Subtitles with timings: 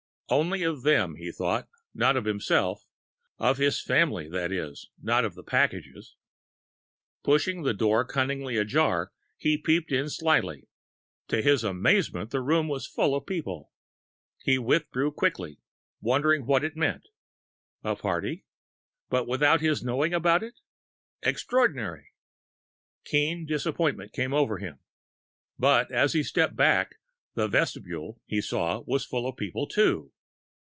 [0.33, 2.85] Only of them he thought, not of himself
[3.37, 6.15] of his family, that is, not of the packages.
[7.21, 10.69] Pushing the door cunningly ajar, he peeped in slyly.
[11.27, 13.73] To his amazement, the room was full of people!
[14.41, 15.59] He withdrew quickly,
[15.99, 17.09] wondering what it meant.
[17.83, 18.45] A party?
[19.11, 20.61] And without his knowing about it!
[21.21, 22.13] Extraordinary!...
[23.03, 24.79] Keen disappointment came over him.
[25.59, 26.95] But, as he stepped back,
[27.33, 30.13] the vestibule, he saw, was full of people too.